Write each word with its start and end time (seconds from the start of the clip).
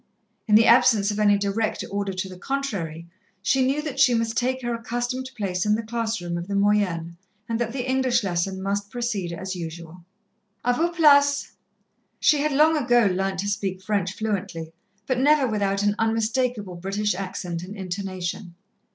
In 0.47 0.55
the 0.55 0.65
absence 0.65 1.11
of 1.11 1.19
any 1.19 1.37
direct 1.37 1.85
order 1.91 2.11
to 2.11 2.27
the 2.27 2.39
contrary, 2.39 3.05
she 3.43 3.63
knew 3.63 3.83
that 3.83 3.99
she 3.99 4.15
must 4.15 4.35
take 4.35 4.63
her 4.63 4.73
accustomed 4.73 5.29
place 5.37 5.63
in 5.63 5.75
the 5.75 5.83
class 5.83 6.19
room 6.19 6.39
of 6.39 6.47
the 6.47 6.55
moyennes, 6.55 7.11
and 7.47 7.59
that 7.59 7.71
the 7.71 7.87
English 7.87 8.23
lesson 8.23 8.63
must 8.63 8.89
proceed 8.89 9.31
as 9.31 9.55
usual. 9.55 10.03
"A 10.65 10.73
vos 10.73 10.95
places." 10.95 11.51
She 12.19 12.39
had 12.41 12.51
long 12.51 12.75
ago 12.77 13.11
learnt 13.13 13.37
to 13.41 13.47
speak 13.47 13.79
French 13.83 14.13
fluently, 14.17 14.73
but 15.05 15.19
never 15.19 15.45
without 15.47 15.83
an 15.83 15.93
unmistakable 15.99 16.73
British 16.77 17.13
accent 17.13 17.61
and 17.61 17.75
intonation. 17.75 18.55